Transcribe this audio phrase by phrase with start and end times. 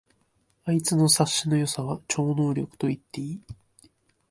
[0.65, 3.41] あいつの察しの良さは超能力と言っていい